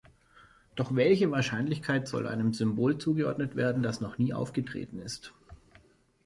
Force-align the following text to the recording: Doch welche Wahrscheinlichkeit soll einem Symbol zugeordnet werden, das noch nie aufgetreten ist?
Doch 0.73 0.95
welche 0.95 1.29
Wahrscheinlichkeit 1.29 2.07
soll 2.07 2.25
einem 2.27 2.53
Symbol 2.55 2.97
zugeordnet 2.97 3.55
werden, 3.55 3.83
das 3.83 4.01
noch 4.01 4.17
nie 4.17 4.33
aufgetreten 4.33 4.97
ist? 4.99 5.31